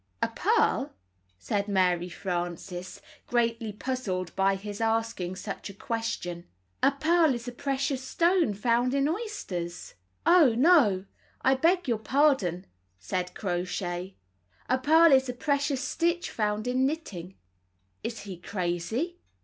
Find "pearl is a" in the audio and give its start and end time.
6.93-7.51